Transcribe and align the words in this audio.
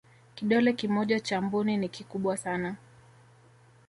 kidole 0.35 0.73
kimoja 0.73 1.19
cha 1.19 1.41
mbuni 1.41 1.77
ni 1.77 1.89
kikubwa 1.89 2.37
sana 2.37 2.75